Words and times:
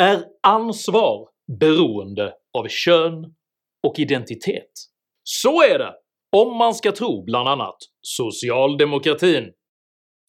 Är 0.00 0.24
ansvar 0.42 1.28
beroende 1.60 2.34
av 2.58 2.68
kön 2.68 3.34
och 3.86 3.98
identitet? 3.98 4.70
Så 5.22 5.62
är 5.62 5.78
det 5.78 5.94
om 6.36 6.56
man 6.56 6.74
ska 6.74 6.92
tro 6.92 7.24
bland 7.24 7.48
annat 7.48 7.76
socialdemokratin. 8.00 9.52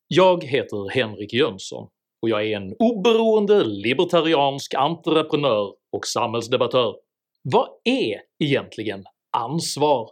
Jag 0.08 0.44
heter 0.44 0.90
Henrik 0.90 1.34
Jönsson 1.34 1.90
och 2.22 2.30
jag 2.30 2.48
är 2.48 2.58
en 2.58 2.76
oberoende 2.80 3.64
libertariansk 3.64 4.74
entreprenör 4.74 5.74
och 5.92 6.08
samhällsdebattör. 6.08 6.96
Vad 7.44 7.70
är 7.84 8.22
egentligen 8.44 9.04
ansvar? 9.38 10.10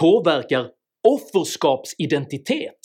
Påverkar 0.00 0.70
offerskapsidentitet 1.08 2.80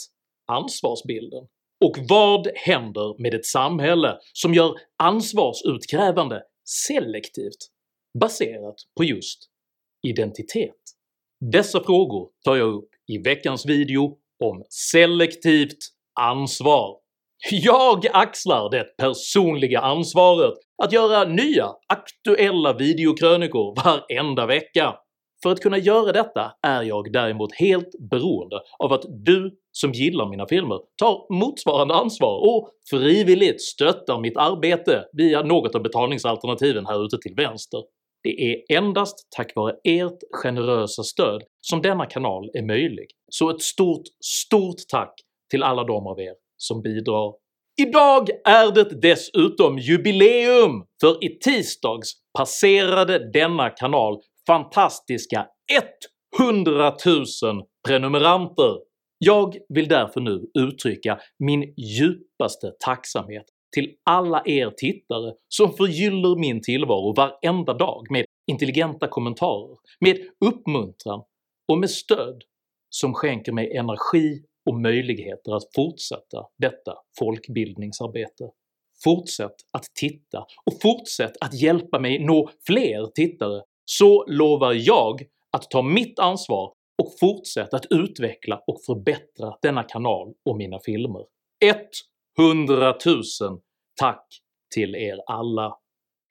ansvarsbilden? 0.51 1.47
Och 1.85 1.97
vad 2.09 2.47
händer 2.55 3.21
med 3.21 3.33
ett 3.33 3.45
samhälle 3.45 4.17
som 4.33 4.53
gör 4.53 4.73
ansvarsutkrävande 5.03 6.41
selektivt 6.87 7.57
baserat 8.19 8.75
på 8.97 9.03
just 9.03 9.39
identitet? 10.07 10.81
Dessa 11.51 11.83
frågor 11.83 12.29
tar 12.45 12.55
jag 12.55 12.73
upp 12.73 12.89
i 13.07 13.17
veckans 13.17 13.65
video 13.65 14.17
om 14.43 14.63
selektivt 14.69 15.77
ansvar. 16.19 16.97
Jag 17.51 18.07
axlar 18.13 18.69
det 18.69 18.97
personliga 18.97 19.79
ansvaret 19.79 20.53
att 20.83 20.93
göra 20.93 21.23
nya 21.23 21.67
aktuella 21.87 22.73
videokrönikor 22.73 23.75
varenda 23.83 24.45
vecka. 24.45 24.95
För 25.43 25.51
att 25.51 25.59
kunna 25.59 25.77
göra 25.77 26.11
detta 26.11 26.51
är 26.61 26.83
jag 26.83 27.13
däremot 27.13 27.55
helt 27.55 27.89
beroende 28.11 28.59
av 28.79 28.93
att 28.93 29.05
du 29.09 29.57
som 29.71 29.91
gillar 29.91 30.29
mina 30.29 30.47
filmer 30.47 30.79
tar 30.97 31.33
motsvarande 31.33 31.93
ansvar 31.93 32.37
och 32.49 32.69
frivilligt 32.89 33.61
stöttar 33.61 34.19
mitt 34.19 34.37
arbete 34.37 35.05
via 35.13 35.41
något 35.41 35.75
av 35.75 35.81
betalningsalternativen 35.83 36.85
här 36.85 37.05
ute 37.05 37.17
till 37.17 37.35
vänster. 37.35 37.83
Det 38.23 38.51
är 38.51 38.77
endast 38.77 39.27
tack 39.35 39.55
vare 39.55 39.75
ert 39.83 40.19
generösa 40.43 41.03
stöd 41.03 41.43
som 41.61 41.81
denna 41.81 42.05
kanal 42.05 42.49
är 42.53 42.61
möjlig, 42.61 43.07
så 43.29 43.49
ett 43.49 43.61
stort 43.61 44.03
STORT 44.19 44.89
tack 44.89 45.13
till 45.51 45.63
alla 45.63 45.83
de 45.83 46.07
av 46.07 46.19
er 46.19 46.33
som 46.57 46.81
bidrar. 46.81 47.33
Idag 47.81 48.29
är 48.45 48.71
det 48.71 49.01
dessutom 49.01 49.79
jubileum! 49.79 50.83
För 51.01 51.23
i 51.23 51.39
tisdags 51.39 52.13
passerade 52.37 53.31
denna 53.31 53.69
kanal 53.69 54.21
fantastiska 54.47 55.47
100 56.39 56.95
000 57.05 57.25
prenumeranter! 57.87 58.91
Jag 59.17 59.57
vill 59.69 59.87
därför 59.87 60.21
nu 60.21 60.41
uttrycka 60.59 61.19
min 61.39 61.73
djupaste 61.77 62.71
tacksamhet 62.79 63.45
till 63.75 63.95
alla 64.03 64.43
er 64.45 64.73
tittare 64.77 65.33
som 65.47 65.73
förgyller 65.73 66.39
min 66.39 66.61
tillvaro 66.61 67.13
varenda 67.13 67.73
dag 67.73 68.07
med 68.09 68.25
intelligenta 68.51 69.07
kommentarer, 69.07 69.77
med 69.99 70.17
uppmuntran 70.45 71.23
och 71.71 71.77
med 71.77 71.89
stöd 71.89 72.43
som 72.89 73.13
skänker 73.13 73.51
mig 73.51 73.77
energi 73.77 74.43
och 74.69 74.81
möjligheter 74.81 75.55
att 75.55 75.75
fortsätta 75.75 76.45
detta 76.57 76.93
folkbildningsarbete. 77.19 78.49
Fortsätt 79.03 79.55
att 79.71 79.85
titta 79.99 80.39
och 80.39 80.81
fortsätt 80.81 81.31
att 81.41 81.53
hjälpa 81.61 81.99
mig 81.99 82.25
nå 82.25 82.49
fler 82.67 83.05
tittare 83.05 83.61
så 83.99 84.25
lovar 84.27 84.73
jag 84.73 85.21
att 85.51 85.69
ta 85.69 85.81
mitt 85.81 86.19
ansvar 86.19 86.71
och 87.01 87.19
fortsätta 87.19 87.77
att 87.77 87.85
utveckla 87.89 88.61
och 88.67 88.77
förbättra 88.85 89.53
denna 89.61 89.83
kanal 89.83 90.33
och 90.49 90.57
mina 90.57 90.79
filmer. 90.85 91.21
100 92.39 92.95
000 93.05 93.23
tack 93.99 94.27
till 94.75 94.95
er 94.95 95.17
alla! 95.27 95.77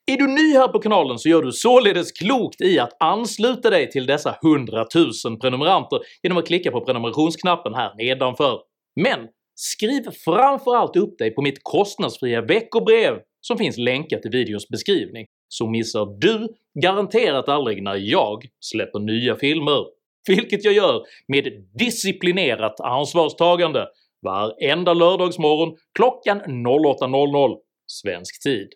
Är 0.07 0.17
du 0.17 0.27
ny 0.27 0.55
här 0.55 0.69
på 0.69 0.79
kanalen 0.79 1.19
så 1.19 1.29
gör 1.29 1.43
du 1.43 1.53
således 1.53 2.13
klokt 2.13 2.61
i 2.61 2.79
att 2.79 2.97
ansluta 3.03 3.71
dig 3.71 3.91
till 3.91 4.07
dessa 4.07 4.37
100 4.45 4.87
000 5.25 5.39
prenumeranter 5.41 5.99
genom 6.23 6.39
att 6.39 6.47
klicka 6.47 6.71
på 6.71 6.81
prenumerationsknappen 6.81 7.75
här 7.75 7.95
nedanför. 7.97 8.61
Men 9.01 9.29
skriv 9.55 10.11
framförallt 10.25 10.97
upp 10.97 11.19
dig 11.19 11.31
på 11.35 11.43
mitt 11.43 11.59
kostnadsfria 11.63 12.43
veckobrev 12.43 13.19
som 13.41 13.59
finns 13.59 13.79
länkat 13.79 14.27
i 14.27 14.29
videons 14.29 14.69
beskrivning, 14.69 15.27
så 15.53 15.71
missar 15.71 16.07
du 16.19 16.49
garanterat 16.83 17.49
aldrig 17.49 17.83
när 17.83 17.97
jag 17.97 18.45
släpper 18.61 18.99
nya 18.99 19.37
filmer, 19.37 19.87
vilket 20.29 20.65
jag 20.65 20.75
gör 20.75 21.03
med 21.29 21.67
disciplinerat 21.75 22.81
ansvarstagande 22.81 23.89
varenda 24.23 24.95
lördagsmorgon 24.95 25.77
klockan 25.95 26.41
08.00 26.41 27.57
svensk 27.87 28.43
tid. 28.43 28.69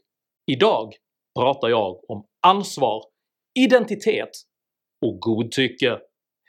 Idag 0.46 0.94
pratar 1.38 1.68
jag 1.68 2.10
om 2.10 2.26
ansvar, 2.46 3.02
identitet 3.58 4.30
och 5.06 5.20
godtycke. 5.20 5.98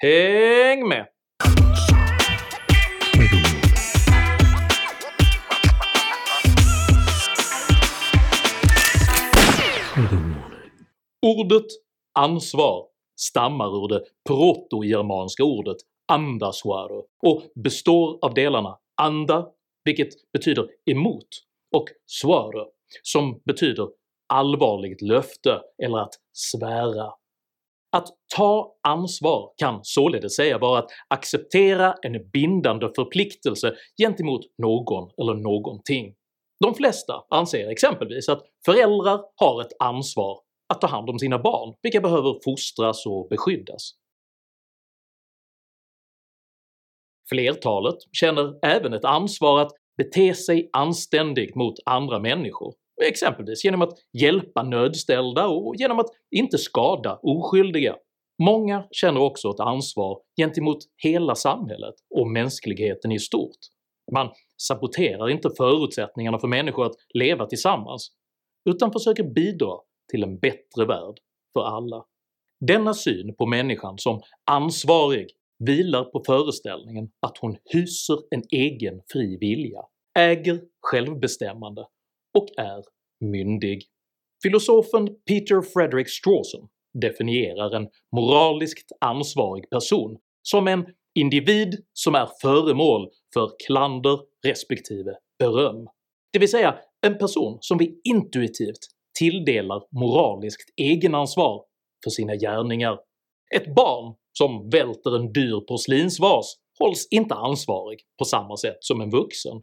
Häng 0.01 0.87
med! 0.87 1.14
Ordet 11.25 11.65
ansvar 12.19 12.85
stammar 13.19 13.83
ur 13.83 13.87
det 13.87 14.03
protogermanska 14.29 15.43
ordet 15.43 15.77
andasuaro 16.11 17.05
och 17.23 17.43
består 17.55 18.19
av 18.21 18.33
delarna 18.33 18.77
anda, 19.01 19.47
vilket 19.83 20.31
betyder 20.33 20.67
emot, 20.91 21.27
och 21.75 21.85
suaro 22.05 22.67
som 23.03 23.41
betyder 23.45 23.87
allvarligt 24.33 25.01
löfte 25.01 25.61
eller 25.83 25.97
att 25.97 26.13
svära. 26.33 27.13
Att 27.91 28.07
ta 28.35 28.75
ansvar 28.87 29.53
kan 29.57 29.79
således 29.83 30.35
säga 30.35 30.57
vara 30.57 30.79
att 30.79 30.89
acceptera 31.07 31.95
en 32.01 32.29
bindande 32.29 32.89
förpliktelse 32.95 33.75
gentemot 34.01 34.41
någon 34.57 35.11
eller 35.17 35.33
någonting. 35.33 36.15
De 36.63 36.73
flesta 36.73 37.23
anser 37.29 37.69
exempelvis 37.69 38.29
att 38.29 38.43
föräldrar 38.65 39.21
har 39.35 39.61
ett 39.61 39.73
ansvar 39.79 40.44
att 40.73 40.81
ta 40.81 40.87
hand 40.87 41.09
om 41.09 41.19
sina 41.19 41.39
barn, 41.39 41.75
vilka 41.81 42.01
behöver 42.01 42.39
fostras 42.43 43.05
och 43.05 43.27
beskyddas. 43.29 43.91
Flertalet 47.29 47.95
känner 48.11 48.65
även 48.65 48.93
ett 48.93 49.05
ansvar 49.05 49.61
att 49.61 49.71
bete 49.97 50.33
sig 50.33 50.69
anständigt 50.73 51.55
mot 51.55 51.73
andra 51.85 52.19
människor, 52.19 52.73
exempelvis 53.07 53.65
genom 53.65 53.81
att 53.81 53.93
hjälpa 54.13 54.63
nödställda 54.63 55.47
och 55.47 55.75
genom 55.75 55.99
att 55.99 56.09
inte 56.35 56.57
skada 56.57 57.19
oskyldiga. 57.23 57.95
Många 58.43 58.87
känner 58.91 59.21
också 59.21 59.49
ett 59.49 59.59
ansvar 59.59 60.21
gentemot 60.37 60.77
hela 61.03 61.35
samhället 61.35 61.95
och 62.15 62.27
mänskligheten 62.27 63.11
i 63.11 63.19
stort. 63.19 63.57
Man 64.11 64.29
saboterar 64.57 65.29
inte 65.29 65.49
förutsättningarna 65.57 66.39
för 66.39 66.47
människor 66.47 66.85
att 66.85 66.95
leva 67.13 67.45
tillsammans, 67.45 68.11
utan 68.69 68.91
försöker 68.91 69.23
bidra 69.23 69.77
till 70.15 70.23
en 70.23 70.39
bättre 70.39 70.85
värld 70.85 71.15
för 71.53 71.61
alla. 71.61 72.05
Denna 72.67 72.93
syn 72.93 73.35
på 73.35 73.45
människan 73.45 73.97
som 73.97 74.21
ansvarig 74.51 75.27
vilar 75.59 76.03
på 76.03 76.23
föreställningen 76.25 77.09
att 77.19 77.37
hon 77.37 77.57
hyser 77.65 78.17
en 78.29 78.43
egen 78.51 79.01
fri 79.11 79.37
vilja, 79.37 79.81
äger 80.19 80.61
självbestämmande 80.81 81.87
och 82.37 82.47
är 82.57 82.83
myndig. 83.19 83.83
Filosofen 84.43 85.07
Peter 85.27 85.61
Frederick 85.61 86.09
Strawson 86.09 86.67
definierar 87.01 87.75
en 87.75 87.87
moraliskt 88.15 88.91
ansvarig 88.99 89.69
person 89.69 90.17
som 90.41 90.67
en 90.67 90.85
individ 91.15 91.83
som 91.93 92.15
är 92.15 92.29
föremål 92.41 93.09
för 93.33 93.51
klander 93.67 94.19
respektive 94.43 95.11
beröm, 95.39 95.87
det 96.35 96.39
vill 96.39 96.51
säga 96.51 96.79
en 97.01 97.17
person 97.17 97.57
som 97.61 97.77
vi 97.77 98.01
intuitivt 98.03 98.94
tilldelar 99.19 99.83
moraliskt 99.99 100.73
egenansvar 100.81 101.63
för 102.03 102.11
sina 102.11 102.35
gärningar. 102.35 102.99
Ett 103.55 103.75
barn 103.75 104.15
som 104.37 104.69
välter 104.69 105.15
en 105.15 105.33
dyr 105.33 105.59
porslinsvas 105.67 106.55
hålls 106.79 107.07
inte 107.11 107.35
ansvarig 107.35 107.99
på 108.19 108.25
samma 108.25 108.57
sätt 108.57 108.77
som 108.79 109.01
en 109.01 109.09
vuxen. 109.09 109.61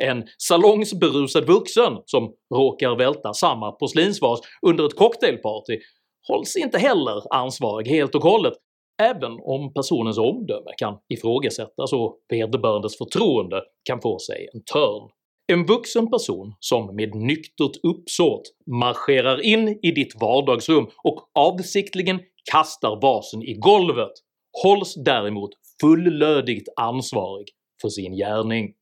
En 0.00 0.24
salongsberusad 0.38 1.46
vuxen 1.46 1.92
som 2.06 2.32
råkar 2.54 2.96
välta 2.96 3.34
samma 3.34 3.72
porslinsvas 3.72 4.40
under 4.66 4.86
ett 4.86 4.96
cocktailparty 4.96 5.78
hålls 6.28 6.56
inte 6.56 6.78
heller 6.78 7.34
ansvarig 7.34 7.88
helt 7.88 8.14
och 8.14 8.22
hållet, 8.22 8.52
även 9.02 9.32
om 9.32 9.72
personens 9.74 10.18
omdöme 10.18 10.70
kan 10.76 10.98
ifrågasättas 11.08 11.92
och 11.92 12.18
vederbörandes 12.28 12.98
förtroende 12.98 13.62
kan 13.84 14.00
få 14.00 14.18
sig 14.18 14.48
en 14.54 14.64
törn. 14.72 15.10
En 15.46 15.66
vuxen 15.66 16.10
person 16.10 16.54
som 16.60 16.96
med 16.96 17.14
nyktert 17.14 17.76
uppsåt 17.82 18.42
marscherar 18.66 19.40
in 19.40 19.78
i 19.82 19.90
ditt 19.90 20.20
vardagsrum 20.20 20.90
och 21.04 21.30
avsiktligen 21.34 22.20
kastar 22.52 23.00
vasen 23.02 23.42
i 23.42 23.54
golvet 23.54 24.12
hålls 24.62 24.94
däremot 25.04 25.50
fullödigt 25.80 26.68
ansvarig 26.76 27.46
för 27.82 27.88
sin 27.88 28.16
gärning. 28.16 28.74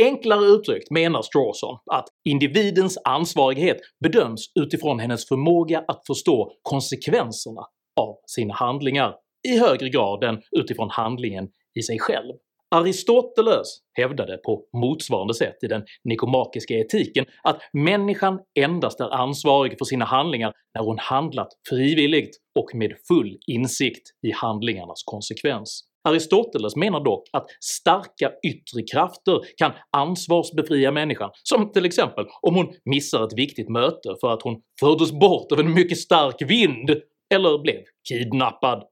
Enklare 0.00 0.46
uttryckt 0.46 0.90
menar 0.90 1.22
Strawson 1.22 1.78
att 1.92 2.08
individens 2.24 2.98
ansvarighet 3.04 3.78
bedöms 4.00 4.52
utifrån 4.60 4.98
hennes 4.98 5.28
förmåga 5.28 5.84
att 5.88 6.06
förstå 6.06 6.52
konsekvenserna 6.62 7.62
av 8.00 8.16
sina 8.26 8.54
handlingar 8.54 9.14
i 9.48 9.58
högre 9.58 9.88
grad 9.88 10.24
än 10.24 10.42
utifrån 10.50 10.90
handlingen 10.90 11.48
i 11.74 11.82
sig 11.82 11.98
själv. 11.98 12.32
Aristoteles 12.74 13.78
hävdade 13.92 14.36
på 14.36 14.64
motsvarande 14.72 15.34
sätt 15.34 15.56
i 15.62 15.66
den 15.66 15.82
nikomakiska 16.04 16.74
etiken 16.74 17.24
att 17.42 17.60
människan 17.72 18.38
endast 18.58 19.00
är 19.00 19.14
ansvarig 19.14 19.78
för 19.78 19.84
sina 19.84 20.04
handlingar 20.04 20.52
när 20.74 20.82
hon 20.82 20.98
handlat 20.98 21.48
frivilligt 21.68 22.36
och 22.58 22.74
med 22.74 22.92
full 23.08 23.38
insikt 23.46 24.02
i 24.22 24.32
handlingarnas 24.32 25.02
konsekvens. 25.04 25.84
Aristoteles 26.08 26.76
menar 26.76 27.04
dock 27.04 27.28
att 27.32 27.46
starka 27.60 28.32
yttre 28.46 28.82
krafter 28.92 29.40
kan 29.56 29.72
ansvarsbefria 29.90 30.92
människan, 30.92 31.30
som 31.42 31.72
till 31.72 31.84
exempel 31.84 32.26
om 32.42 32.54
hon 32.54 32.74
missar 32.84 33.24
ett 33.24 33.38
viktigt 33.38 33.68
möte 33.68 34.16
för 34.20 34.32
att 34.32 34.42
hon 34.42 34.60
fördes 34.80 35.12
bort 35.12 35.52
av 35.52 35.60
en 35.60 35.74
mycket 35.74 35.98
stark 35.98 36.42
vind 36.42 36.90
eller 37.34 37.58
blev 37.58 37.80
kidnappad. 38.08 38.84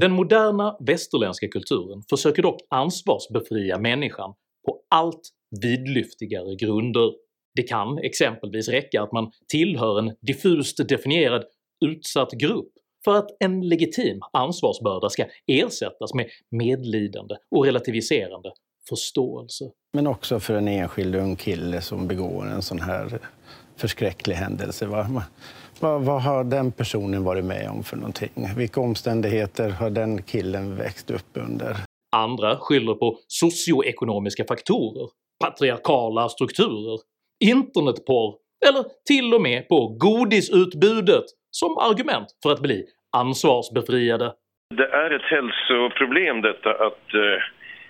Den 0.00 0.12
moderna 0.12 0.76
västerländska 0.80 1.48
kulturen 1.48 2.02
försöker 2.10 2.42
dock 2.42 2.60
ansvarsbefria 2.70 3.78
människan 3.78 4.34
på 4.66 4.80
allt 4.90 5.20
vidlyftigare 5.62 6.54
grunder. 6.54 7.12
Det 7.54 7.62
kan 7.62 7.98
exempelvis 7.98 8.68
räcka 8.68 9.02
att 9.02 9.12
man 9.12 9.30
tillhör 9.48 9.98
en 9.98 10.14
diffust 10.20 10.88
definierad 10.88 11.44
utsatt 11.84 12.32
grupp 12.32 12.72
för 13.04 13.14
att 13.14 13.26
en 13.40 13.68
legitim 13.68 14.20
ansvarsbörda 14.32 15.08
ska 15.08 15.24
ersättas 15.46 16.14
med 16.14 16.26
medlidande 16.50 17.34
och 17.50 17.64
relativiserande 17.64 18.52
förståelse. 18.88 19.64
Men 19.92 20.06
också 20.06 20.40
för 20.40 20.54
en 20.54 20.68
enskild 20.68 21.14
ung 21.14 21.36
kille 21.36 21.80
som 21.80 22.08
begår 22.08 22.46
en 22.46 22.62
sån 22.62 22.80
här 22.80 23.20
förskräcklig 23.76 24.34
händelse. 24.34 24.86
Va? 24.86 25.24
Vad, 25.80 26.04
vad, 26.04 26.22
har 26.22 26.44
den 26.44 26.72
personen 26.72 27.24
varit 27.24 27.44
med 27.44 27.68
om 27.70 27.82
för 27.82 27.96
någonting? 27.96 28.30
Vilka 28.56 28.80
omständigheter 28.80 29.70
har 29.70 29.90
den 29.90 30.22
killen 30.22 30.76
växt 30.76 31.10
upp 31.10 31.32
under? 31.46 31.72
Andra 32.16 32.56
skyller 32.56 32.94
på 32.94 33.18
socioekonomiska 33.26 34.44
faktorer, 34.44 35.08
patriarkala 35.44 36.28
strukturer, 36.28 36.98
internetporr 37.44 38.34
eller 38.68 38.84
till 39.08 39.34
och 39.34 39.42
med 39.42 39.68
på 39.68 39.96
godisutbudet 40.00 41.24
som 41.50 41.78
argument 41.78 42.28
för 42.42 42.52
att 42.52 42.60
bli 42.60 42.84
ansvarsbefriade. 43.16 44.32
Det 44.74 44.88
är 45.02 45.10
ett 45.10 45.28
hälsoproblem 45.34 46.40
detta 46.40 46.70
att 46.70 47.14
eh, 47.14 47.38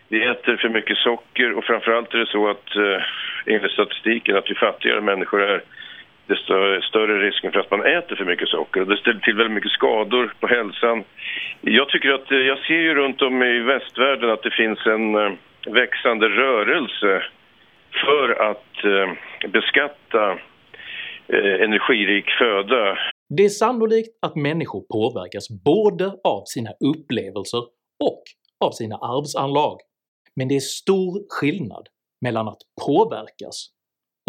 vi 0.09 0.25
äter 0.25 0.57
för 0.57 0.69
mycket 0.69 0.97
socker 0.97 1.53
och 1.57 1.65
framförallt 1.65 2.15
är 2.15 2.19
det 2.19 2.27
så 2.27 2.51
att 2.51 2.77
eh, 2.77 3.03
enligt 3.47 3.73
statistiken 3.73 4.37
att 4.37 4.51
ju 4.51 4.55
fattigare 4.55 5.01
människor 5.01 5.43
är 5.43 5.63
desto 6.29 6.55
större 6.89 7.27
risken 7.27 7.53
för 7.53 7.61
att 7.61 7.71
man 7.71 7.87
äter 7.87 8.17
för 8.17 8.25
mycket 8.25 8.49
socker. 8.49 8.85
Det 8.85 8.97
ställer 8.97 9.21
till 9.21 9.37
väldigt 9.37 9.55
mycket 9.55 9.71
skador 9.71 10.35
på 10.41 10.47
hälsan. 10.47 11.05
Jag 11.61 11.89
tycker 11.89 12.11
att, 12.13 12.31
eh, 12.31 12.39
jag 12.39 12.59
ser 12.59 12.81
ju 12.87 12.95
runt 12.95 13.23
om 13.23 13.43
i 13.43 13.59
västvärlden 13.59 14.31
att 14.31 14.43
det 14.43 14.51
finns 14.51 14.87
en 14.87 15.15
eh, 15.15 15.33
växande 15.67 16.29
rörelse 16.29 17.23
för 18.05 18.51
att 18.51 18.85
eh, 18.85 19.09
beskatta 19.51 20.39
energirik 21.61 22.31
föda. 22.39 22.99
Det 23.37 23.45
är 23.45 23.49
sannolikt 23.49 24.09
att 24.23 24.37
människor 24.37 24.83
påverkas 24.93 25.49
både 25.65 26.07
av 26.25 26.43
sina 26.45 26.71
upplevelser 26.71 27.63
och 28.05 28.23
av 28.65 28.71
sina 28.71 28.97
arvsanlag, 28.97 29.79
men 30.37 30.49
det 30.49 30.57
är 30.57 30.61
stor 30.61 31.25
skillnad 31.29 31.89
mellan 32.21 32.49
att 32.49 32.63
påverkas 32.87 33.69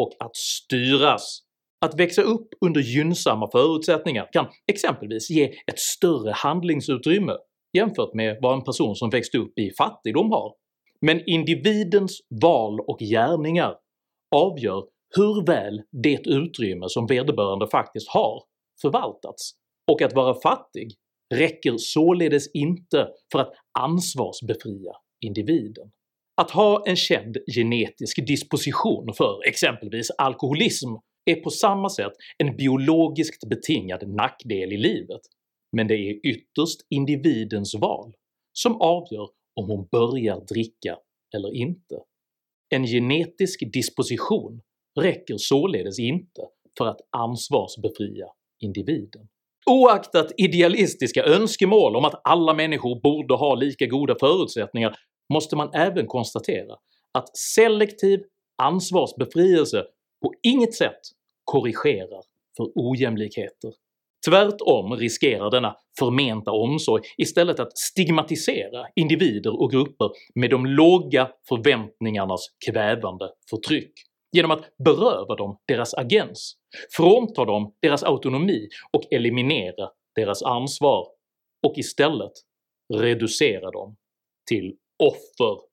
och 0.02 0.12
att 0.19 0.36
styras. 0.36 1.49
Att 1.86 2.00
växa 2.00 2.22
upp 2.22 2.48
under 2.66 2.81
gynnsamma 2.81 3.50
förutsättningar 3.52 4.30
kan 4.31 4.48
exempelvis 4.72 5.30
ge 5.30 5.44
ett 5.44 5.80
större 5.80 6.31
handlingsutrymme 6.31 7.34
jämfört 7.78 8.14
med 8.14 8.38
vad 8.42 8.54
en 8.54 8.64
person 8.64 8.96
som 8.96 9.10
växt 9.10 9.36
upp 9.36 9.60
i 9.60 9.72
fattigdom 9.78 10.31
har, 10.31 10.54
men 11.02 11.30
individens 11.30 12.20
val 12.42 12.80
och 12.80 13.00
gärningar 13.00 13.76
avgör 14.36 14.84
hur 15.16 15.46
väl 15.46 15.81
det 16.04 16.28
utrymme 16.28 16.86
som 16.90 17.08
vederbörande 17.08 17.68
faktiskt 17.68 18.10
har 18.10 18.44
förvaltats, 18.81 19.52
och 19.92 20.02
att 20.02 20.16
vara 20.16 20.42
fattig 20.42 20.88
räcker 21.34 21.74
således 21.78 22.52
inte 22.54 23.08
för 23.31 23.40
att 23.40 23.54
ansvarsbefria 23.80 24.92
individen. 25.26 25.92
Att 26.42 26.52
ha 26.52 26.84
en 26.88 26.96
känd 26.96 27.38
genetisk 27.56 28.28
disposition 28.28 29.14
för 29.18 29.48
exempelvis 29.48 30.10
alkoholism 30.18 30.90
är 31.25 31.36
på 31.36 31.50
samma 31.50 31.89
sätt 31.89 32.13
en 32.38 32.56
biologiskt 32.56 33.50
betingad 33.50 34.07
nackdel 34.07 34.74
i 34.74 34.77
livet, 34.77 35.21
men 35.71 35.88
det 35.88 35.95
är 35.95 36.27
ytterst 36.27 36.81
individens 36.89 37.75
val 37.75 38.13
som 38.54 38.81
avgör 38.81 39.30
om 39.56 39.69
hon 39.69 39.88
börjar 39.92 40.45
dricka 40.45 40.98
eller 41.36 41.56
inte. 41.56 42.00
En 42.69 42.86
genetisk 42.86 43.63
disposition 43.74 44.62
räcker 45.00 45.36
således 45.38 46.00
inte 46.00 46.42
för 46.77 46.86
att 46.88 47.00
ansvarsbefria 47.18 48.27
individen. 48.60 49.27
Oaktat 49.66 50.31
idealistiska 50.38 51.24
önskemål 51.24 51.95
om 51.95 52.06
att 52.06 52.21
alla 52.24 52.54
människor 52.54 53.01
borde 53.01 53.33
ha 53.33 53.56
lika 53.56 53.86
goda 53.86 54.16
förutsättningar 54.19 54.95
måste 55.33 55.56
man 55.56 55.74
även 55.74 56.07
konstatera 56.07 56.75
att 57.12 57.38
selektiv 57.38 58.19
ansvarsbefrielse 58.62 59.86
på 60.21 60.33
inget 60.44 60.74
sätt 60.74 61.00
korrigerar 61.44 62.21
för 62.57 62.71
ojämlikheter. 62.75 63.74
Tvärtom 64.27 64.95
riskerar 64.95 65.51
denna 65.51 65.75
förmenta 66.00 66.51
omsorg 66.51 67.04
istället 67.18 67.60
att 67.60 67.77
stigmatisera 67.77 68.86
individer 68.95 69.62
och 69.62 69.71
grupper 69.71 70.10
med 70.36 70.50
de 70.50 70.66
låga 70.66 71.31
förväntningarnas 71.50 72.42
kvävande 72.66 73.31
förtryck 73.50 73.92
genom 74.31 74.51
att 74.51 74.77
beröva 74.77 75.36
dem 75.36 75.57
deras 75.68 75.94
agens, 75.94 76.56
frånta 76.92 77.45
dem 77.45 77.74
deras 77.81 78.04
autonomi 78.04 78.68
och 78.92 79.13
eliminera 79.13 79.89
deras 80.16 80.44
ansvar, 80.44 81.07
och 81.68 81.77
istället 81.77 82.31
reducera 82.94 83.71
dem 83.71 83.95
till 84.50 84.75
offer 85.04 85.69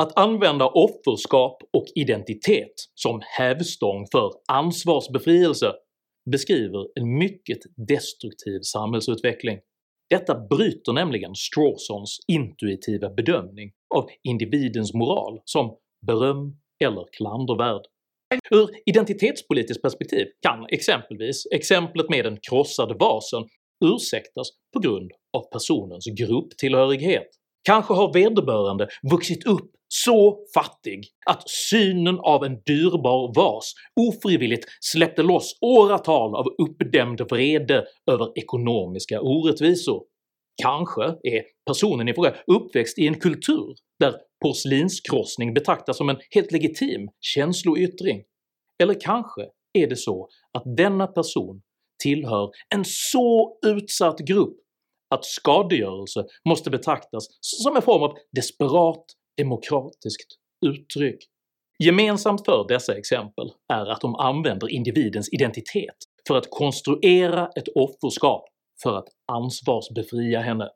Att 0.00 0.18
använda 0.18 0.68
offerskap 0.68 1.62
och 1.72 1.84
identitet 1.94 2.72
som 2.94 3.20
hävstång 3.38 4.06
för 4.12 4.32
ansvarsbefrielse 4.52 5.72
beskriver 6.30 6.86
en 7.00 7.18
mycket 7.18 7.58
destruktiv 7.88 8.60
samhällsutveckling. 8.62 9.58
Detta 10.10 10.34
bryter 10.50 10.92
nämligen 10.92 11.34
Strawsons 11.34 12.18
intuitiva 12.26 13.10
bedömning 13.10 13.72
av 13.94 14.06
individens 14.22 14.94
moral 14.94 15.40
som 15.44 15.76
beröm 16.06 16.56
eller 16.84 17.04
klandervärd. 17.16 17.82
Ur 18.50 18.70
identitetspolitiskt 18.86 19.82
perspektiv 19.82 20.26
kan 20.42 20.66
exempelvis 20.70 21.46
exemplet 21.54 22.10
med 22.10 22.24
den 22.24 22.38
krossade 22.50 22.94
vasen 22.94 23.42
ursäktas 23.84 24.48
på 24.72 24.80
grund 24.80 25.10
av 25.32 25.50
personens 25.52 26.06
grupptillhörighet. 26.18 27.28
Kanske 27.62 27.94
har 27.94 28.12
vederbörande 28.12 28.88
vuxit 29.10 29.46
upp 29.46 29.70
så 29.92 30.38
fattig 30.54 31.04
att 31.26 31.50
synen 31.50 32.18
av 32.18 32.44
en 32.44 32.60
dyrbar 32.66 33.34
vas 33.36 33.74
ofrivilligt 34.00 34.64
släppte 34.80 35.22
loss 35.22 35.58
åratal 35.60 36.34
av 36.34 36.46
uppdämd 36.58 37.20
vrede 37.20 37.84
över 38.10 38.38
ekonomiska 38.38 39.20
orättvisor. 39.20 40.04
Kanske 40.62 41.02
är 41.04 41.42
personen 41.66 42.08
i 42.08 42.14
fråga 42.14 42.34
uppväxt 42.46 42.98
i 42.98 43.06
en 43.06 43.20
kultur 43.20 43.74
där 44.00 44.14
porslinskrossning 44.44 45.54
betraktas 45.54 45.96
som 45.96 46.08
en 46.08 46.18
helt 46.30 46.52
legitim 46.52 47.08
känsloyttring, 47.20 48.22
eller 48.82 49.00
kanske 49.00 49.42
är 49.72 49.86
det 49.86 49.96
så 49.96 50.28
att 50.58 50.76
denna 50.76 51.06
person 51.06 51.62
tillhör 52.02 52.50
en 52.74 52.84
så 52.84 53.58
utsatt 53.66 54.18
grupp 54.18 54.56
att 55.14 55.24
skadegörelse 55.24 56.24
måste 56.48 56.70
betraktas 56.70 57.26
som 57.40 57.76
en 57.76 57.82
form 57.82 58.02
av 58.02 58.16
desperat 58.32 59.04
demokratiskt 59.36 60.36
uttryck. 60.66 61.18
Gemensamt 61.84 62.44
för 62.44 62.68
dessa 62.68 62.98
exempel 62.98 63.50
är 63.72 63.86
att 63.86 64.00
de 64.00 64.14
använder 64.14 64.70
individens 64.70 65.32
identitet 65.32 65.96
för 66.28 66.36
att 66.36 66.50
konstruera 66.50 67.48
ett 67.56 67.68
offerskap 67.74 68.44
för 68.82 68.98
att 68.98 69.08
ansvarsbefria 69.32 70.40
henne. 70.40 70.68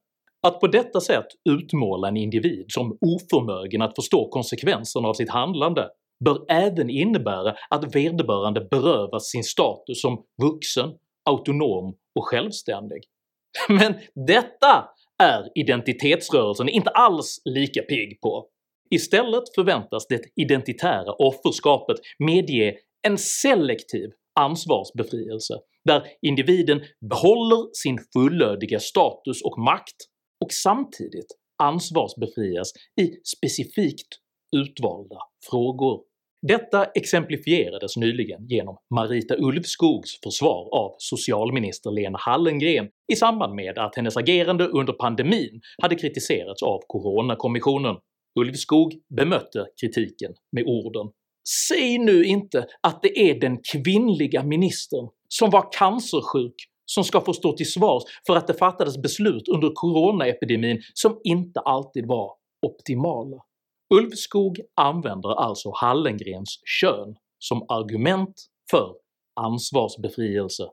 Att 0.46 0.60
på 0.60 0.66
detta 0.66 1.00
sätt 1.00 1.26
utmåla 1.50 2.08
en 2.08 2.16
individ 2.16 2.64
som 2.68 2.98
oförmögen 3.00 3.82
att 3.82 3.94
förstå 3.94 4.28
konsekvenserna 4.28 5.08
av 5.08 5.14
sitt 5.14 5.30
handlande 5.30 5.88
bör 6.24 6.44
även 6.48 6.90
innebära 6.90 7.54
att 7.70 7.94
vederbörande 7.94 8.60
berövas 8.70 9.30
sin 9.30 9.44
status 9.44 10.00
som 10.00 10.24
vuxen, 10.42 10.90
autonom 11.24 11.96
och 12.14 12.26
självständig. 12.26 13.02
Men 13.68 13.94
detta 14.26 14.88
är 15.22 15.58
identitetsrörelsen 15.58 16.68
inte 16.68 16.90
alls 16.90 17.40
lika 17.44 17.82
pigg 17.82 18.20
på. 18.20 18.48
Istället 18.90 19.54
förväntas 19.54 20.06
det 20.06 20.20
identitära 20.36 21.12
offerskapet 21.12 21.96
medge 22.18 22.74
en 23.06 23.18
selektiv 23.18 24.10
ansvarsbefrielse 24.40 25.54
där 25.84 26.06
individen 26.22 26.80
behåller 27.10 27.68
sin 27.72 27.98
fullödiga 28.12 28.80
status 28.80 29.42
och 29.42 29.58
makt 29.58 29.96
och 30.44 30.52
samtidigt 30.52 31.26
ansvarsbefrias 31.62 32.72
i 33.00 33.10
specifikt 33.36 34.08
utvalda 34.56 35.18
frågor. 35.50 36.00
Detta 36.48 36.84
exemplifierades 36.84 37.96
nyligen 37.96 38.46
genom 38.46 38.76
Marita 38.94 39.36
Ulvskogs 39.38 40.20
försvar 40.24 40.68
av 40.74 40.94
socialminister 40.98 41.90
Lena 41.90 42.18
Hallengren 42.18 42.88
i 43.12 43.16
samband 43.16 43.54
med 43.54 43.78
att 43.78 43.96
hennes 43.96 44.16
agerande 44.16 44.66
under 44.66 44.92
pandemin 44.92 45.60
hade 45.82 45.94
kritiserats 45.94 46.62
av 46.62 46.80
coronakommissionen. 46.86 47.96
Ulvskog 48.40 48.92
bemötte 49.16 49.66
kritiken 49.80 50.32
med 50.52 50.64
orden 50.66 51.12
“Säg 51.68 51.98
nu 51.98 52.24
inte 52.24 52.66
att 52.80 53.02
det 53.02 53.30
är 53.30 53.40
den 53.40 53.58
kvinnliga 53.72 54.42
ministern 54.42 55.08
som 55.28 55.50
var 55.50 55.72
cancersjuk 55.72 56.54
som 56.86 57.04
ska 57.04 57.20
få 57.20 57.32
stå 57.32 57.52
till 57.52 57.72
svars 57.72 58.02
för 58.26 58.36
att 58.36 58.46
det 58.46 58.54
fattades 58.54 59.02
beslut 59.02 59.48
under 59.48 59.70
coronaepidemin 59.74 60.80
som 60.94 61.20
inte 61.24 61.60
alltid 61.60 62.06
var 62.06 62.32
optimala. 62.66 63.36
Ulvskog 63.94 64.60
använder 64.74 65.40
alltså 65.40 65.72
Hallengrens 65.74 66.60
kön 66.64 67.16
som 67.38 67.66
argument 67.68 68.46
för 68.70 68.94
ansvarsbefrielse. 69.40 70.64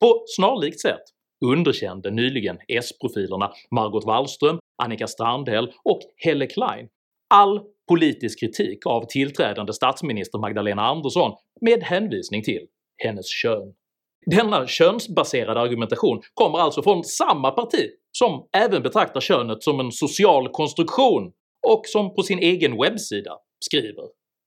På 0.00 0.24
snarlikt 0.36 0.80
sätt 0.80 1.02
underkände 1.44 2.10
nyligen 2.10 2.58
S-profilerna 2.68 3.52
Margot 3.70 4.04
Wallström, 4.04 4.58
Annika 4.82 5.06
Strandhäll 5.06 5.72
och 5.84 6.00
Helle 6.16 6.46
Klein 6.46 6.88
all 7.34 7.60
politisk 7.88 8.40
kritik 8.40 8.86
av 8.86 9.06
tillträdande 9.08 9.72
statsminister 9.72 10.38
Magdalena 10.38 10.82
Andersson 10.82 11.32
med 11.60 11.82
hänvisning 11.82 12.42
till 12.42 12.66
hennes 13.04 13.26
kön. 13.28 13.74
Denna 14.26 14.66
könsbaserade 14.66 15.60
argumentation 15.60 16.22
kommer 16.34 16.58
alltså 16.58 16.82
från 16.82 17.04
samma 17.04 17.50
parti 17.50 17.90
som 18.12 18.48
även 18.52 18.82
betraktar 18.82 19.20
könet 19.20 19.62
som 19.62 19.80
en 19.80 19.92
social 19.92 20.48
konstruktion 20.48 21.32
och 21.72 21.82
som 21.86 22.14
på 22.14 22.22
sin 22.22 22.38
egen 22.38 22.76
webbsida 22.82 23.38
skriver 23.64 24.04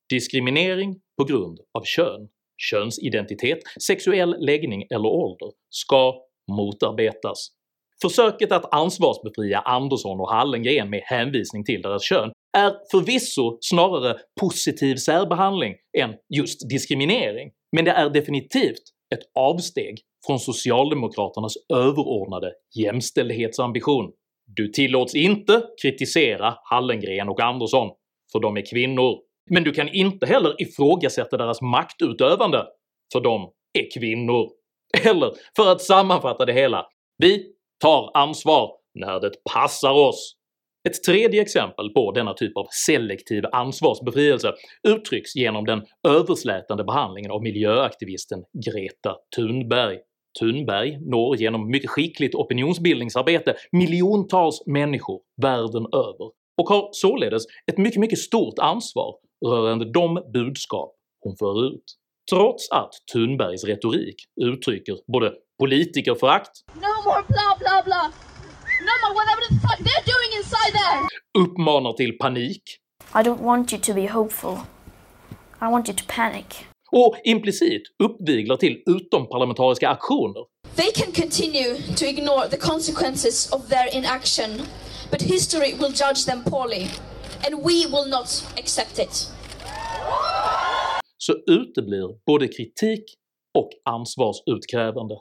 “Diskriminering 0.09 0.95
på 1.17 1.23
grund 1.23 1.59
av 1.73 1.83
kön, 1.83 2.27
könsidentitet, 2.57 3.59
sexuell 3.87 4.35
läggning 4.39 4.83
eller 4.89 5.09
ålder 5.09 5.51
ska 5.69 6.13
motarbetas”. 6.51 7.57
Försöket 8.01 8.51
att 8.51 8.73
ansvarsbefria 8.73 9.59
Andersson 9.59 10.19
och 10.19 10.31
Hallengren 10.31 10.89
med 10.89 11.01
hänvisning 11.05 11.65
till 11.65 11.81
deras 11.81 12.03
kön 12.03 12.31
är 12.57 12.73
förvisso 12.91 13.57
snarare 13.61 14.17
positiv 14.41 14.95
särbehandling 14.95 15.75
än 15.97 16.13
just 16.35 16.69
diskriminering, 16.69 17.51
men 17.75 17.85
det 17.85 17.91
är 17.91 18.09
definitivt 18.09 18.83
ett 19.15 19.19
avsteg 19.39 19.97
från 20.27 20.39
socialdemokraternas 20.39 21.53
överordnade 21.73 22.53
jämställdhetsambition. 22.79 24.11
Du 24.55 24.67
tillåts 24.67 25.15
inte 25.15 25.63
kritisera 25.81 26.55
Hallengren 26.63 27.29
och 27.29 27.39
Andersson 27.41 27.89
för 28.31 28.39
de 28.39 28.57
är 28.57 28.65
kvinnor, 28.65 29.19
men 29.49 29.63
du 29.63 29.71
kan 29.71 29.89
inte 29.89 30.25
heller 30.25 30.61
ifrågasätta 30.61 31.37
deras 31.37 31.61
maktutövande 31.61 32.65
för 33.13 33.21
de 33.21 33.51
är 33.79 33.99
kvinnor. 33.99 34.49
Eller 35.05 35.31
för 35.55 35.71
att 35.71 35.81
sammanfatta 35.81 36.45
det 36.45 36.53
hela, 36.53 36.85
vi 37.17 37.45
tar 37.81 38.11
ansvar 38.13 38.71
när 38.99 39.19
det 39.19 39.31
passar 39.53 39.91
oss. 39.91 40.33
Ett 40.87 41.03
tredje 41.03 41.41
exempel 41.41 41.89
på 41.89 42.11
denna 42.11 42.33
typ 42.33 42.57
av 42.57 42.67
selektiv 42.85 43.43
ansvarsbefrielse 43.51 44.53
uttrycks 44.87 45.35
genom 45.35 45.65
den 45.65 45.85
överslätande 46.07 46.83
behandlingen 46.83 47.31
av 47.31 47.43
miljöaktivisten 47.43 48.43
Greta 48.65 49.15
Thunberg. 49.35 49.97
Thunberg 50.39 50.97
når 51.01 51.35
genom 51.35 51.67
mycket 51.71 51.89
skickligt 51.89 52.35
opinionsbildningsarbete 52.35 53.55
miljontals 53.71 54.63
människor 54.65 55.19
världen 55.41 55.85
över 55.93 56.31
och 56.61 56.69
har 56.69 56.89
således 56.91 57.43
ett 57.71 57.77
mycket 57.77 57.99
mycket 57.99 58.19
stort 58.19 58.59
ansvar 58.59 59.15
rörande 59.45 59.91
de 59.91 60.19
budskap 60.33 60.91
hon 61.19 61.35
för 61.37 61.67
ut. 61.67 61.83
Trots 62.31 62.71
att 62.71 62.93
Thunbergs 63.13 63.63
retorik 63.63 64.15
uttrycker 64.41 64.95
både 65.11 65.33
politikerförakt 65.59 66.51
No 66.73 66.93
more 67.05 67.23
blah 67.27 67.53
blah 67.59 67.83
blah. 67.85 68.07
No 68.89 68.93
more 69.03 69.13
whatever 69.19 69.41
the 69.49 69.55
fuck 69.63 69.79
they're 69.87 70.05
doing 70.13 70.31
inside 70.39 70.73
there. 70.79 71.07
uppmanar 71.43 71.93
till 71.93 72.17
panik 72.17 72.63
I 73.15 73.23
don't 73.23 73.41
want 73.41 73.73
you 73.73 73.81
to 73.81 73.93
be 73.93 74.07
hopeful. 74.07 74.57
I 75.61 75.65
want 75.71 75.89
you 75.89 75.97
to 75.97 76.03
panic. 76.15 76.45
Och 76.91 77.17
implicit 77.23 77.81
uppviglar 78.03 78.55
till 78.55 78.83
utomparlamentariska 78.85 79.89
aktioner 79.89 80.45
They 80.75 80.91
can 80.91 81.11
continue 81.13 81.75
to 81.97 82.05
ignore 82.05 82.49
the 82.49 82.57
consequences 82.57 83.51
of 83.51 83.69
their 83.69 83.95
inaction, 83.97 84.49
but 85.11 85.21
history 85.21 85.73
will 85.73 85.93
judge 86.03 86.25
them 86.25 86.43
poorly, 86.43 86.87
and 87.45 87.55
we 87.55 87.77
will 87.93 88.09
not 88.09 88.45
accept 88.57 88.99
it. 88.99 89.31
så 91.17 91.33
uteblir 91.47 92.07
både 92.25 92.47
kritik 92.47 93.03
och 93.57 93.69
ansvarsutkrävande. 93.85 95.15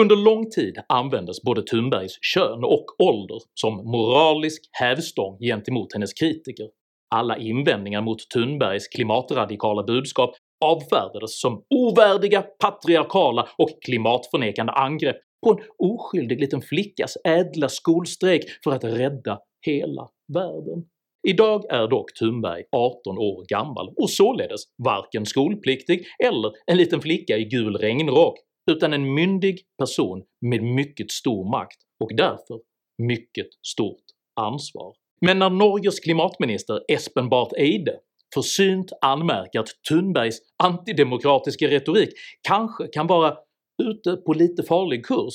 Under 0.00 0.16
lång 0.16 0.50
tid 0.50 0.78
användes 0.88 1.42
både 1.42 1.62
Thunbergs 1.62 2.18
kön 2.34 2.64
och 2.64 2.84
ålder 2.98 3.38
som 3.54 3.74
moralisk 3.74 4.68
hävstång 4.72 5.38
gentemot 5.38 5.92
hennes 5.92 6.12
kritiker. 6.12 6.68
Alla 7.14 7.36
invändningar 7.36 8.02
mot 8.02 8.30
Thunbergs 8.34 8.88
klimatradikala 8.88 9.82
budskap 9.82 10.30
avfärdades 10.64 11.40
som 11.40 11.62
ovärdiga, 11.74 12.42
patriarkala 12.42 13.48
och 13.58 13.68
klimatförnekande 13.84 14.72
angrepp 14.72 15.16
på 15.46 15.52
en 15.52 15.58
oskyldig 15.78 16.40
liten 16.40 16.62
flickas 16.62 17.16
ädla 17.24 17.68
skolstrejk 17.68 18.44
för 18.64 18.72
att 18.72 18.84
rädda 18.84 19.40
hela 19.66 20.08
världen. 20.34 20.84
Idag 21.28 21.64
är 21.70 21.88
dock 21.88 22.14
Thunberg 22.14 22.64
18 22.76 23.18
år 23.18 23.44
gammal 23.48 23.94
och 23.96 24.10
således 24.10 24.60
varken 24.84 25.26
skolpliktig 25.26 26.06
eller 26.24 26.52
en 26.66 26.76
liten 26.76 27.00
flicka 27.00 27.36
i 27.36 27.44
gul 27.44 27.76
regnrock 27.76 28.38
utan 28.70 28.92
en 28.92 29.14
myndig 29.14 29.60
person 29.78 30.22
med 30.40 30.62
mycket 30.62 31.10
stor 31.10 31.50
makt 31.50 31.78
och 32.04 32.10
därför 32.16 32.60
mycket 33.02 33.46
stort 33.66 34.04
ansvar. 34.40 34.94
Men 35.20 35.38
när 35.38 35.50
Norges 35.50 36.00
klimatminister 36.00 36.80
Espen 36.88 37.28
Barth 37.28 37.54
Eide 37.60 37.92
försynt 38.34 38.92
anmärker 39.00 39.60
att 39.60 39.68
Thunbergs 39.88 40.38
antidemokratiska 40.62 41.68
retorik 41.68 42.08
kanske 42.48 42.86
kan 42.86 43.06
vara 43.06 43.36
ute 43.82 44.16
på 44.16 44.32
lite 44.32 44.62
farlig 44.62 45.06
kurs, 45.06 45.34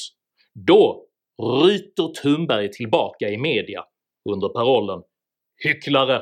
då 0.67 1.05
ryter 1.41 2.13
Thunberg 2.21 2.71
tillbaka 2.71 3.29
i 3.29 3.37
media 3.37 3.83
under 4.29 4.49
parollen 4.49 5.01
“hycklare”. 5.63 6.21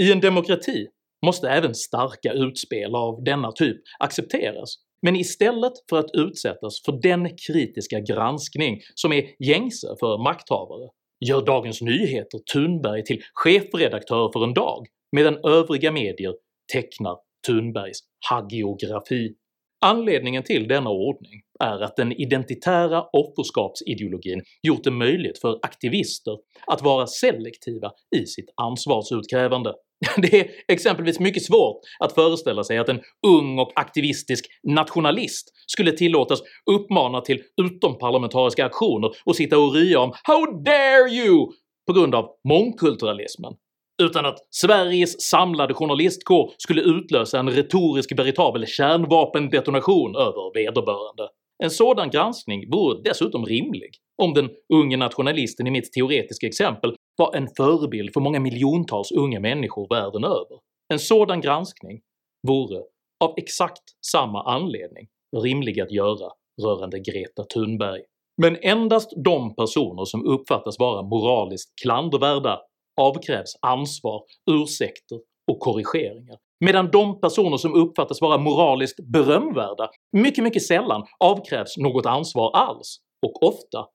I 0.00 0.12
en 0.12 0.20
demokrati 0.20 0.86
måste 1.26 1.48
även 1.48 1.74
starka 1.74 2.32
utspel 2.32 2.94
av 2.94 3.24
denna 3.24 3.52
typ 3.52 3.76
accepteras, 3.98 4.74
men 5.02 5.16
istället 5.16 5.72
för 5.90 5.98
att 5.98 6.10
utsättas 6.12 6.82
för 6.84 6.92
den 6.92 7.36
kritiska 7.46 8.00
granskning 8.00 8.80
som 8.94 9.12
är 9.12 9.24
gängse 9.44 9.86
för 10.00 10.22
makthavare 10.22 10.88
gör 11.26 11.46
Dagens 11.46 11.82
Nyheter 11.82 12.38
Thunberg 12.52 13.04
till 13.04 13.22
chefredaktör 13.34 14.30
för 14.32 14.44
en 14.44 14.54
dag 14.54 14.86
medan 15.12 15.36
övriga 15.44 15.92
medier 15.92 16.34
tecknar 16.72 17.16
Thunbergs 17.46 17.98
hagiografi. 18.30 19.34
Anledningen 19.80 20.42
till 20.42 20.68
denna 20.68 20.90
ordning 20.90 21.40
är 21.60 21.80
att 21.80 21.96
den 21.96 22.12
identitära 22.12 23.04
offerskapsideologin 23.12 24.42
gjort 24.62 24.84
det 24.84 24.90
möjligt 24.90 25.38
för 25.38 25.58
aktivister 25.62 26.36
att 26.66 26.82
vara 26.82 27.06
selektiva 27.06 27.90
i 28.16 28.26
sitt 28.26 28.50
ansvarsutkrävande. 28.56 29.74
Det 30.16 30.40
är 30.40 30.50
exempelvis 30.68 31.20
mycket 31.20 31.44
svårt 31.44 31.80
att 31.98 32.12
föreställa 32.12 32.64
sig 32.64 32.78
att 32.78 32.88
en 32.88 33.00
ung 33.26 33.58
och 33.58 33.72
aktivistisk 33.74 34.46
nationalist 34.62 35.52
skulle 35.66 35.92
tillåtas 35.92 36.42
uppmana 36.70 37.20
till 37.20 37.42
utomparlamentariska 37.62 38.66
aktioner 38.66 39.10
och 39.24 39.36
sitta 39.36 39.58
och 39.58 39.74
rya 39.74 40.00
om 40.00 40.12
“How 40.24 40.62
dare 40.62 41.10
you!” 41.10 41.46
på 41.86 41.92
grund 41.92 42.14
av 42.14 42.26
mångkulturalismen, 42.48 43.52
utan 44.02 44.26
att 44.26 44.38
Sveriges 44.50 45.20
samlade 45.20 45.74
journalistkår 45.74 46.52
skulle 46.58 46.82
utlösa 46.82 47.38
en 47.38 47.50
retorisk 47.50 48.18
veritabel 48.18 48.66
kärnvapendetonation 48.66 50.16
över 50.16 50.54
vederbörande. 50.54 51.28
En 51.62 51.70
sådan 51.70 52.10
granskning 52.10 52.70
vore 52.70 53.02
dessutom 53.02 53.46
rimlig 53.46 53.90
om 54.22 54.34
den 54.34 54.50
unge 54.74 54.96
nationalisten 54.96 55.66
i 55.66 55.70
mitt 55.70 55.92
teoretiska 55.92 56.46
exempel 56.46 56.96
var 57.16 57.36
en 57.36 57.48
förebild 57.56 58.12
för 58.12 58.20
många 58.20 58.40
miljontals 58.40 59.12
unga 59.12 59.40
människor 59.40 59.88
världen 59.94 60.24
över. 60.24 60.58
En 60.92 60.98
sådan 60.98 61.40
granskning 61.40 62.00
vore 62.48 62.82
av 63.24 63.34
exakt 63.36 63.82
samma 64.12 64.42
anledning 64.42 65.06
rimlig 65.36 65.80
att 65.80 65.92
göra 65.92 66.30
rörande 66.62 66.98
Greta 66.98 67.44
Thunberg. 67.44 68.00
Men 68.42 68.56
endast 68.62 69.12
de 69.24 69.54
personer 69.54 70.04
som 70.04 70.26
uppfattas 70.26 70.78
vara 70.78 71.02
moraliskt 71.02 71.72
klandervärda 71.82 72.60
avkrävs 72.98 73.52
ansvar, 73.62 74.22
ursäkter 74.50 75.18
och 75.50 75.60
korrigeringar, 75.60 76.38
medan 76.64 76.90
de 76.90 77.20
personer 77.20 77.56
som 77.56 77.74
uppfattas 77.74 78.20
vara 78.20 78.38
moraliskt 78.38 79.00
berömvärda 79.00 79.90
mycket 80.12 80.44
mycket 80.44 80.62
sällan 80.62 81.06
avkrävs 81.18 81.76
något 81.76 82.06
ansvar 82.06 82.50
alls 82.56 82.98
och 83.26 83.42
ofta 83.42 83.86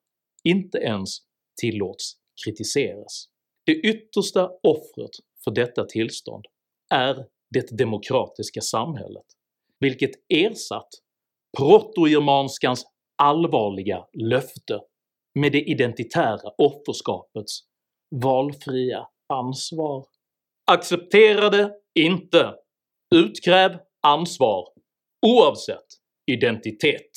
inte 0.44 0.78
ens 0.78 1.18
tillåts 1.62 2.14
kritiseras. 2.46 3.26
Det 3.66 3.74
yttersta 3.74 4.50
offret 4.64 5.12
för 5.44 5.52
detta 5.52 5.86
tillstånd 5.86 6.46
är 6.94 7.26
det 7.54 7.78
demokratiska 7.78 8.62
samhället, 8.62 9.26
vilket 9.80 10.12
ersatt 10.30 10.90
protogermanskans 11.58 12.86
allvarliga 13.18 14.06
löfte 14.14 14.80
med 15.40 15.52
det 15.52 15.62
identitära 15.62 16.52
offerskapets 16.58 17.60
valfria 18.22 19.08
ansvar. 19.34 20.06
Acceptera 20.72 21.50
det 21.50 21.72
inte! 22.00 22.54
Utkräv 23.16 23.72
ansvar 24.08 24.68
oavsett 25.26 25.86
identitet. 26.32 27.12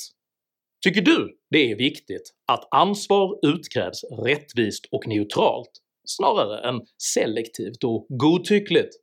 Tycker 0.83 1.01
du 1.01 1.37
det 1.49 1.71
är 1.71 1.75
viktigt 1.75 2.33
att 2.51 2.67
ansvar 2.71 3.39
utkrävs 3.41 4.03
rättvist 4.25 4.85
och 4.91 5.07
neutralt 5.07 5.71
snarare 6.07 6.69
än 6.69 6.81
selektivt 7.13 7.83
och 7.83 8.05
godtyckligt? 8.09 8.95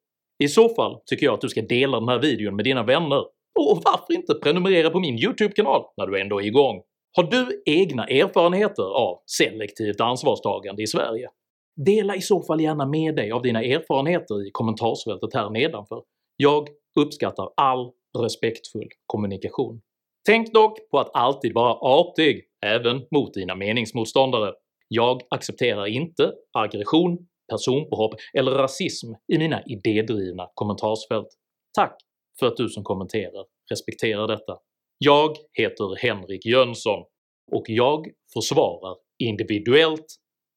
I 0.44 0.48
så 0.48 0.68
fall 0.68 1.00
tycker 1.06 1.26
jag 1.26 1.34
att 1.34 1.40
du 1.40 1.48
ska 1.48 1.62
dela 1.62 2.00
den 2.00 2.08
här 2.08 2.18
videon 2.18 2.56
med 2.56 2.64
dina 2.64 2.82
vänner, 2.82 3.24
och 3.58 3.82
varför 3.84 4.14
inte 4.14 4.34
prenumerera 4.34 4.90
på 4.90 5.00
min 5.00 5.18
YouTube-kanal 5.18 5.82
när 5.96 6.06
du 6.06 6.20
ändå 6.20 6.40
är 6.40 6.46
igång? 6.46 6.82
Har 7.16 7.22
du 7.22 7.62
egna 7.66 8.06
erfarenheter 8.06 8.82
av 8.82 9.22
selektivt 9.26 10.00
ansvarstagande 10.00 10.82
i 10.82 10.86
Sverige? 10.86 11.28
Dela 11.76 12.16
i 12.16 12.20
så 12.20 12.42
fall 12.42 12.60
gärna 12.60 12.86
med 12.86 13.16
dig 13.16 13.32
av 13.32 13.42
dina 13.42 13.62
erfarenheter 13.62 14.46
i 14.46 14.50
kommentarsfältet 14.50 15.34
här 15.34 15.50
nedanför. 15.50 16.02
Jag 16.36 16.68
uppskattar 17.00 17.48
all 17.56 17.92
respektfull 18.18 18.88
kommunikation. 19.06 19.80
Tänk 20.26 20.52
dock 20.52 20.90
på 20.90 20.98
att 20.98 21.10
alltid 21.14 21.54
vara 21.54 21.74
artig 21.74 22.44
även 22.66 23.06
mot 23.10 23.34
dina 23.34 23.54
meningsmotståndare. 23.54 24.52
Jag 24.88 25.22
accepterar 25.30 25.86
inte 25.86 26.32
aggression, 26.52 27.18
personpåhopp 27.52 28.14
eller 28.38 28.52
rasism 28.52 29.12
i 29.32 29.38
mina 29.38 29.62
idédrivna 29.66 30.48
kommentarsfält. 30.54 31.28
Tack 31.74 31.96
för 32.40 32.46
att 32.46 32.56
du 32.56 32.68
som 32.68 32.84
kommenterar 32.84 33.44
respekterar 33.70 34.28
detta. 34.28 34.58
Jag 34.98 35.36
heter 35.52 35.96
Henrik 35.96 36.46
Jönsson 36.46 37.04
och 37.52 37.64
jag 37.66 38.06
försvarar 38.34 38.96
individuellt 39.18 40.06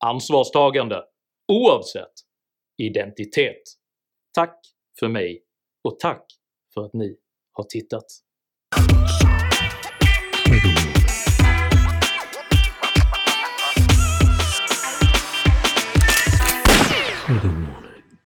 ansvarstagande 0.06 1.04
oavsett 1.48 2.14
identitet. 2.78 3.62
Tack 4.34 4.60
för 5.00 5.08
mig 5.08 5.44
och 5.84 6.00
tack 6.00 6.26
för 6.74 6.86
att 6.86 6.94
ni 6.94 7.18
har 7.54 7.64
tittat. 7.64 8.06